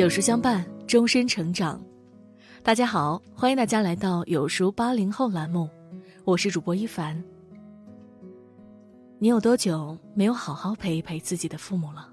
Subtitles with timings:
[0.00, 1.78] 有书相伴，终身成长。
[2.62, 5.68] 大家好，欢迎大家来到有书八零后栏目，
[6.24, 7.22] 我是主播一凡。
[9.18, 12.10] 你有多久没有好好陪一陪自己的父母了？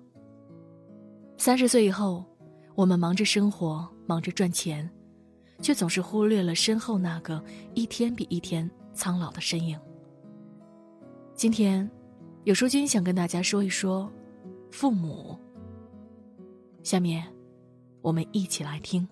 [1.38, 2.26] 三十岁以后，
[2.76, 4.90] 我们忙着生活，忙着赚钱，
[5.62, 7.42] 却总是忽略了身后那个
[7.74, 9.80] 一天比一天苍老的身影。
[11.36, 11.90] 今天，
[12.44, 14.11] 有书君想跟大家说一说
[14.71, 15.39] 父母。
[16.83, 17.25] 下面，
[18.01, 19.07] 我们一起来听。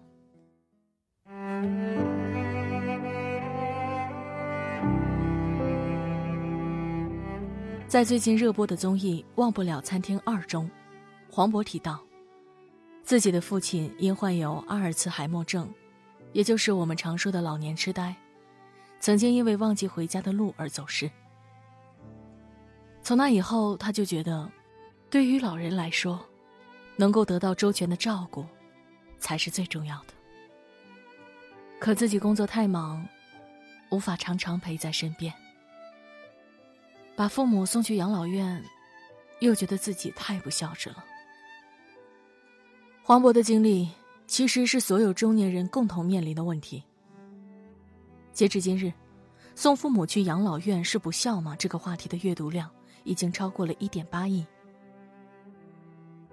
[7.88, 10.70] 在最近热播的综艺《忘不了餐厅二》中，
[11.31, 11.99] 黄渤提到，
[13.03, 15.71] 自己的父亲因患有阿尔茨海默症，
[16.34, 18.13] 也就是我们常说的老年痴呆，
[18.99, 21.09] 曾经因为忘记回家的路而走失。
[23.02, 24.52] 从那以后，他就觉得，
[25.09, 26.20] 对于老人来说，
[26.98, 28.43] 能够得到周全的照顾，
[29.20, 30.13] 才是最重要的。
[31.80, 33.08] 可自己工作太忙，
[33.90, 35.34] 无法常常陪在身边。
[37.16, 38.63] 把父母送去养老院，
[39.40, 41.05] 又觉得自己太不孝顺了。
[43.04, 43.90] 黄渤的经历
[44.27, 46.84] 其实是所有中年人共同面临的问题。
[48.34, 48.91] 截至今日
[49.55, 52.70] ，“送父母去养老院是不孝吗？”这个话题的阅读量
[53.04, 54.46] 已经超过了一点八亿。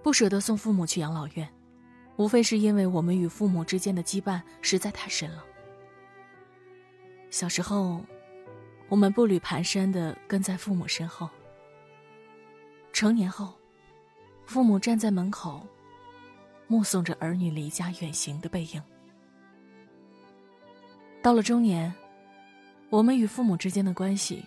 [0.02, 1.48] 不舍得送父母去养老院，
[2.22, 5.44] 无非是因为我们与父母之间的羁绊实在太深了。
[7.30, 8.00] 小时候，
[8.88, 11.26] 我们步履蹒跚的跟在父母身后；
[12.92, 13.54] 成年后，
[14.46, 15.66] 父母站在门口，
[16.68, 18.80] 目送着儿女离家远行的背影。
[21.20, 21.92] 到了中年，
[22.88, 24.44] 我们与父母之间的关系，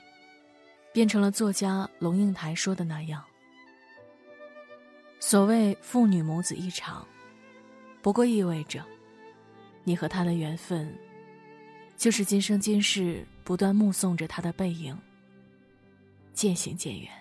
[0.93, 3.21] 变成了作家龙应台说的那样。
[5.19, 7.05] 所谓父女母子一场，
[8.05, 8.85] 不过意味着，
[9.83, 10.95] 你和他的缘分，
[11.97, 14.95] 就是今生今世不断目送着他的背影，
[16.31, 17.11] 渐行渐远。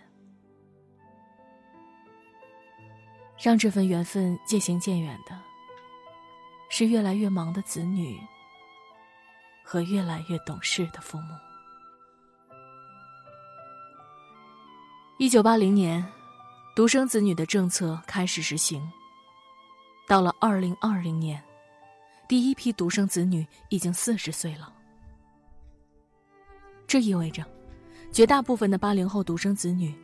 [3.42, 5.40] 让这份缘分渐行渐远的，
[6.68, 8.20] 是越来越忙的子女
[9.64, 11.34] 和越来越懂事的父母。
[15.18, 16.06] 一九八零年。
[16.76, 18.82] 独生子女的政策开始实行。
[20.06, 21.42] 到了二零二零年，
[22.28, 24.72] 第一批独生子女已经四十岁了。
[26.86, 27.44] 这意味着，
[28.12, 29.94] 绝大部分的八零后独生子女，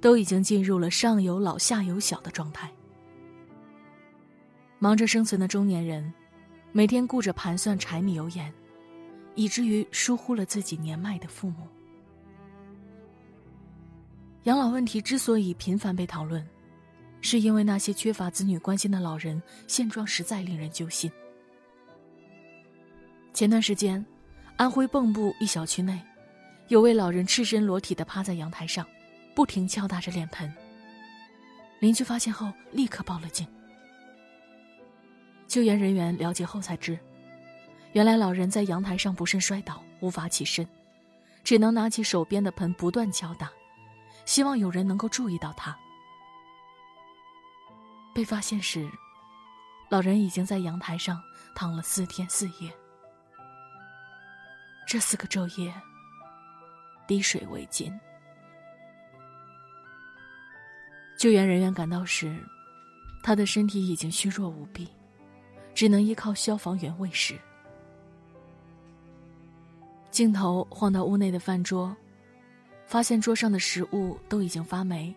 [0.00, 2.70] 都已经进入了上有老下有小的状态。
[4.78, 6.12] 忙着生存的中年人，
[6.70, 8.52] 每天顾着盘算柴米油盐，
[9.34, 11.66] 以至于疏忽了自己年迈的父母。
[14.42, 16.46] 养老问题之所以频繁被讨论，
[17.26, 21.10] 是因为那些缺乏子女关心的老人现状实在令人揪心。
[23.34, 24.06] 前段时间，
[24.56, 26.00] 安徽蚌埠一小区内，
[26.68, 28.86] 有位老人赤身裸体的趴在阳台上，
[29.34, 30.50] 不停敲打着脸盆。
[31.80, 33.44] 邻居发现后立刻报了警。
[35.48, 36.96] 救援人员了解后才知，
[37.92, 40.64] 原来老人在阳台上不慎摔倒，无法起身，
[41.42, 43.50] 只能拿起手边的盆不断敲打。
[44.24, 45.76] 希望有人能够注意到他。
[48.16, 48.90] 被发现时，
[49.90, 51.22] 老人已经在阳台上
[51.54, 52.72] 躺了四天四夜。
[54.86, 55.70] 这四个昼夜，
[57.06, 57.92] 滴水未进。
[61.18, 62.42] 救援人员赶到时，
[63.22, 64.88] 他的身体已经虚弱无比，
[65.74, 67.38] 只能依靠消防员喂食。
[70.10, 71.94] 镜头晃到屋内的饭桌。
[72.86, 75.12] 发现桌上的食物都已经发霉，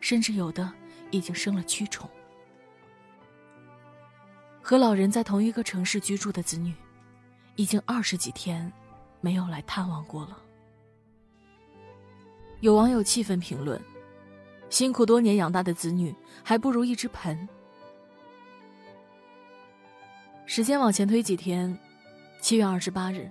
[0.00, 0.72] 甚至有的
[1.10, 2.08] 已经生了蛆虫。
[4.60, 6.74] 和老人在同一个城市居住的子女，
[7.54, 8.72] 已经二十几天
[9.20, 10.36] 没有来探望过了。
[12.60, 13.80] 有网友气愤评论
[14.70, 17.48] ：“辛苦多年养大的子女，还不如一只盆。”
[20.46, 21.78] 时间往前推几天，
[22.40, 23.30] 七月二十八日。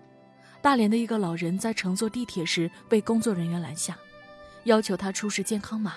[0.62, 3.98] 大连的一个老人在乘坐地铁时被工作人员拦下，
[4.64, 5.96] 要求他出示健康码。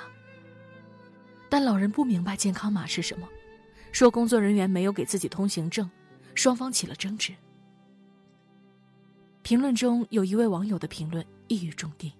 [1.49, 3.29] 但老人不明白健康码是什么，
[3.91, 5.91] 说工作人员没有给自己通行证，
[6.35, 7.35] 双方起了争执。
[9.43, 12.13] 评论中有一位网友的评论一语中的：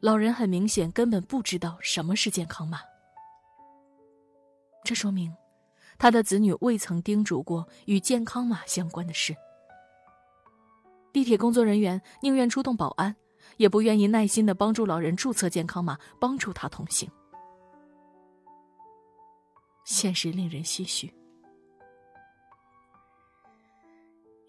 [0.00, 2.80] 老人很明显根本不知道什么是健康码，
[4.84, 5.30] 这说明
[5.98, 9.36] 他的子女未曾叮嘱过与健康码相关的事。
[11.12, 13.14] 地铁工作人员宁愿出动保安，
[13.58, 17.10] 也不愿意耐心的帮助老人注册健康码，帮助他同行。
[19.86, 21.08] 现实令人唏嘘。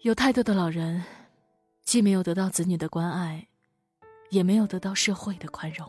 [0.02, 1.00] 有太多的老人
[1.84, 3.46] 既没有得到子女的关爱
[4.30, 5.88] 也没有得到社会的宽容。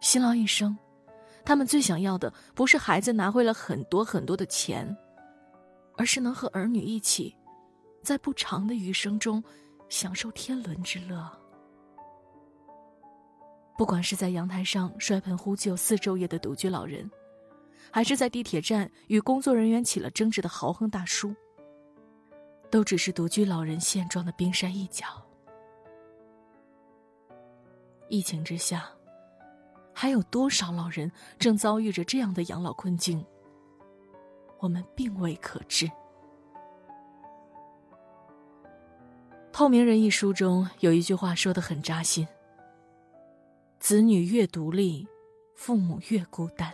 [0.00, 0.76] 辛劳一生
[1.46, 4.94] 他们最想要的不是孩子拿回了很多很多的钱
[5.96, 7.34] 而是能和儿女一起
[8.04, 9.42] 在不长的余生中
[9.88, 11.26] 享受天伦之乐。
[13.78, 17.10] 不管是在阳台上摔盆呼救四昼夜的独居老人
[17.90, 21.34] 还是在地铁站与工作人员起了争执的豪横大叔，
[22.70, 25.06] 都只是独居老人现状的冰山一角。
[28.08, 28.88] 疫情之下。
[29.94, 33.22] 还有多少老人正遭遇着这样的养老困境？
[34.58, 35.86] 我们并未可知。
[39.52, 42.26] 《透明人》一书中有一句话说的很扎心
[43.78, 45.06] ：“子女越独立，
[45.54, 46.72] 父母越孤单。”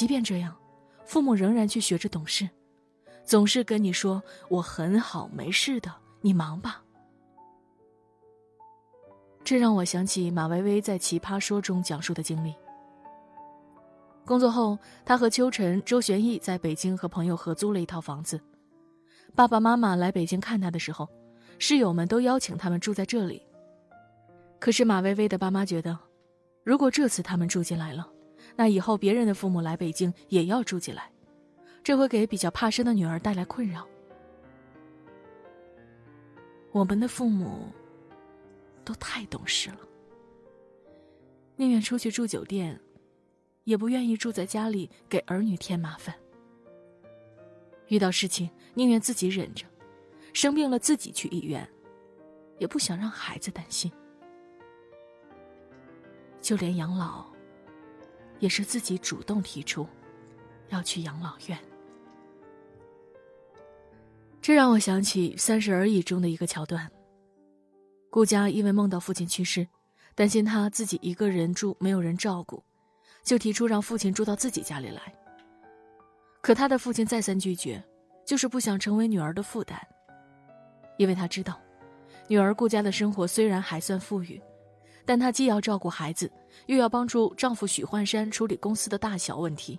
[0.00, 0.56] 即便这样，
[1.04, 2.48] 父母仍然去学着懂事，
[3.22, 6.82] 总是跟你说：“我很好，没事的，你忙吧。”
[9.44, 12.54] 这让我想起马薇薇在《奇葩说》中讲述的经历。
[14.24, 18.40] 工作后，她和秋晨、周旋逸在北京和朋友合租了一套房子。
[19.34, 21.06] 爸爸妈妈来北京看她的时候，
[21.58, 23.42] 室友们都邀请他们住在这里。
[24.58, 25.98] 可是马薇薇的爸妈觉得，
[26.64, 28.10] 如果这次他们住进来了，
[28.56, 31.10] 那以后别人的父母来北京也要住进来，
[31.82, 33.86] 这会给比较怕生的女儿带来困扰。
[36.72, 37.68] 我们的父母。
[38.82, 39.78] 都太懂事了，
[41.54, 42.80] 宁愿出去住酒店，
[43.64, 46.12] 也不愿意住在家里给儿女添麻烦。
[47.86, 49.64] 遇到事情宁愿自己忍着，
[50.32, 51.68] 生病了自己去医院，
[52.58, 53.92] 也不想让孩子担心。
[56.40, 57.29] 就连养老，
[58.40, 59.86] 也是自己主动提出
[60.70, 61.56] 要去养老院。
[64.42, 66.90] 这让我想起《三十而已》中的一个桥段。
[68.10, 69.68] 顾佳因为梦到父亲去世，
[70.14, 72.64] 担心他自己一个人住没有人照顾，
[73.22, 75.14] 就提出让父亲住到自己家里来。
[76.40, 77.84] 可他的父亲再三拒绝，
[78.24, 79.78] 就是不想成为女儿的负担。
[80.96, 81.60] 因为他知道，
[82.26, 84.40] 女儿顾家的生活虽然还算富裕，
[85.04, 86.30] 但她既要照顾孩子，
[86.66, 89.78] 又要帮助丈夫许幻山处理公司的大小问题，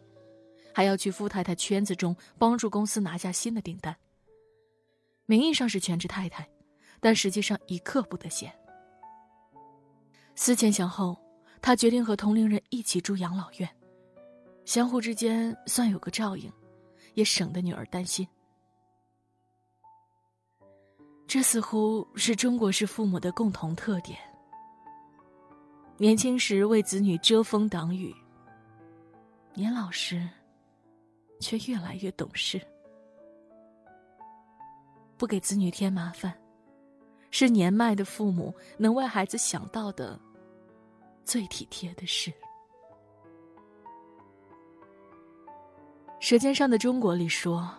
[0.73, 3.95] 还要去富太太圈子中帮助公司拿下新的订单。
[5.25, 6.47] 名义上是全职太太。
[7.03, 8.53] 但实际上一刻不得闲。
[10.35, 11.17] 思前想后，
[11.59, 13.67] 他决定和同龄人一起住养老院，
[14.65, 16.53] 相互之间算有个照应，
[17.15, 18.27] 也省得女儿担心。
[21.25, 24.19] 这似乎是中国式父母的共同特点：
[26.01, 28.11] 年轻时为子女遮风挡雨，
[29.53, 30.27] 年老时
[31.39, 32.59] 却越来越懂事，
[35.15, 36.35] 不给子女添麻烦。
[37.29, 40.19] 是年迈的父母能为孩子想到的
[41.23, 42.31] 最体贴的事。
[46.19, 47.71] 《舌尖上的中国》里说，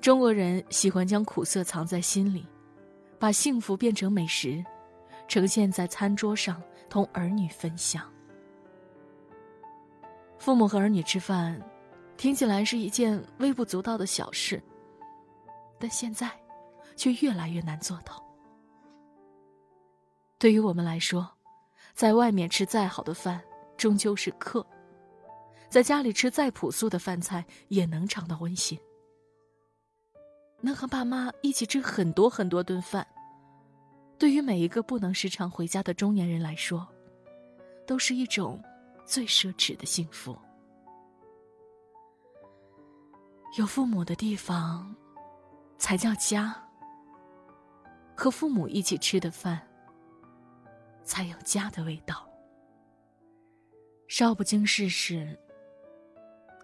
[0.00, 2.46] 中国人喜欢将苦涩藏在心里，
[3.18, 4.64] 把幸福变成美食，
[5.28, 6.58] 呈现在餐桌上，
[6.92, 8.06] 同儿女分享。
[10.38, 11.58] 父母和儿女吃饭，
[12.18, 14.62] 听起来是一件微不足道的小事，
[15.78, 16.30] 但现在，
[16.94, 18.22] 却越来越难做到。
[20.36, 21.26] 对于我们来说，
[21.94, 23.40] 在外面吃再好的饭，
[23.78, 24.62] 终究是客；
[25.70, 28.78] 在家里吃再朴素的饭菜，也能尝到温馨。
[30.60, 33.06] 能和爸妈一起吃很多很多顿饭，
[34.22, 36.86] 对于每一个不能时常回家的中年人来说，
[37.84, 38.62] 都是一种
[39.04, 40.38] 最奢侈的幸福。
[43.58, 44.94] 有父母的地方，
[45.76, 46.54] 才叫家。
[48.14, 49.60] 和父母一起吃的饭。
[51.02, 52.24] 才有家的味道。
[54.06, 55.36] 少不经事时，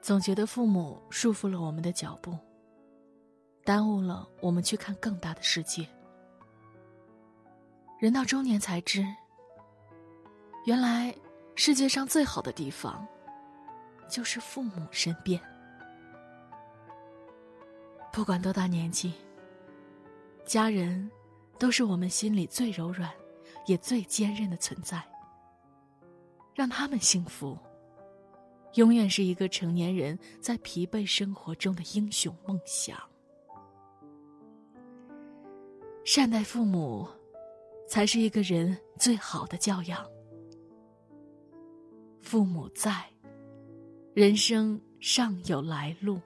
[0.01, 2.39] 总觉得父母束缚了我们的脚步，
[3.65, 5.85] 耽误了我们去看更大的世界。
[7.99, 9.07] 人到中年才知，
[10.65, 11.15] 原来
[11.55, 13.07] 世界上最好的地方，
[14.09, 15.41] 就是父母身边。
[18.13, 19.13] 不管多大年纪，
[20.45, 21.11] 家人
[21.59, 23.11] 都是我们心里最柔软。
[23.67, 25.03] 也最坚韧的存在，
[26.55, 27.59] 让他们幸福，
[28.75, 32.99] 永远是一个成年人在疲惫生活中的英雄梦想。
[36.03, 37.07] 善待父母，
[37.89, 40.07] 才是一个人最好的教养。
[42.21, 43.03] 父母在，
[44.15, 46.21] 人生尚有来路。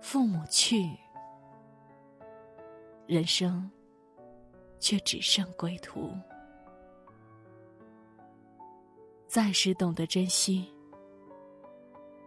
[0.00, 0.88] 父母去，
[3.08, 3.68] 人生
[4.78, 6.12] 却只剩归途。
[9.26, 10.72] 在时懂得珍惜，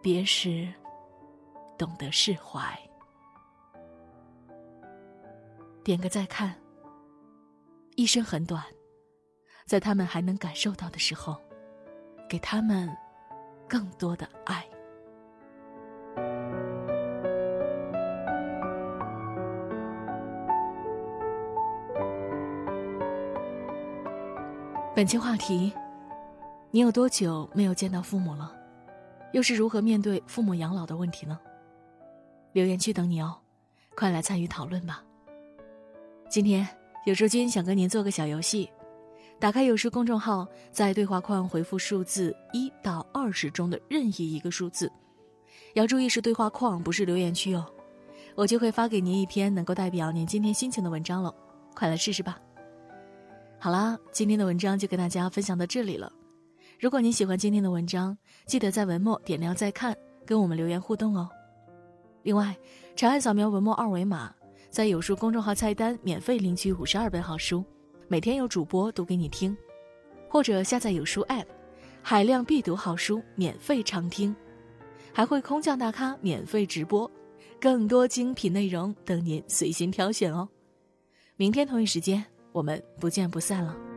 [0.02, 0.70] 别时
[1.78, 2.78] 懂得释怀。
[5.82, 6.59] 点个再看。
[8.00, 8.64] 一生很短，
[9.66, 11.36] 在他们还能感受到的时候，
[12.26, 12.90] 给他们
[13.68, 14.64] 更多的爱。
[24.96, 25.70] 本期话题：
[26.70, 28.50] 你有多久没有见到父母了？
[29.34, 31.38] 又是如何面对父母养老的问题呢？
[32.52, 33.36] 留言区等你哦，
[33.94, 35.04] 快来参与讨论吧。
[36.30, 36.66] 今天。
[37.06, 38.70] 有书君想跟您做个小游戏，
[39.38, 44.92] 打开有书公众号，在对话框回复数字一到二十中的任意一个数字，
[45.72, 47.64] 要注意是对话框，不是留言区哦。
[48.34, 51.34] 我就会发给您一篇能够代表您今天心情的文章了，
[51.74, 52.38] 快来试试吧。
[53.58, 56.12] 好啦，今天的文章就跟大家分享到这里了。
[56.78, 61.28] 如果您喜欢今天的文章，记得在文末点亮再看，跟我们留言互动哦。
[62.22, 62.54] 另外，
[62.94, 64.34] 长按扫描文末二维码。
[64.70, 67.64] 在有书公众号菜单免费领取五十二本好书，
[68.06, 69.56] 每天有主播读给你听，
[70.28, 71.46] 或者下载有书 App，
[72.00, 74.34] 海量必读好书免费畅听，
[75.12, 77.10] 还会空降大咖免费直播，
[77.60, 80.48] 更多精品内容等您随心挑选哦。
[81.34, 83.89] 明天同一时间，我们不见不散了。